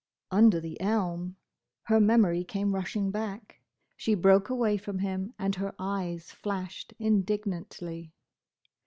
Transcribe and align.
Under 0.31 0.59
the 0.59 0.81
elm! 0.81 1.35
Her 1.83 1.99
memory 1.99 2.43
came 2.43 2.73
rushing 2.73 3.11
back. 3.11 3.61
She 3.95 4.15
broke 4.15 4.49
away 4.49 4.77
from 4.77 4.97
him 4.97 5.35
and 5.37 5.53
her 5.53 5.75
eyes 5.77 6.31
flashed 6.31 6.95
indignantly. 6.97 8.11